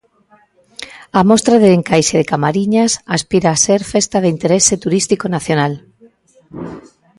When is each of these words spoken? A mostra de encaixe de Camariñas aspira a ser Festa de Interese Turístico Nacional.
A 1.19 1.21
mostra 1.29 1.55
de 1.63 1.69
encaixe 1.77 2.15
de 2.19 2.29
Camariñas 2.31 2.91
aspira 3.15 3.49
a 3.51 3.61
ser 3.65 3.81
Festa 3.93 4.17
de 4.21 4.29
Interese 4.35 4.75
Turístico 4.83 5.25
Nacional. 5.35 5.73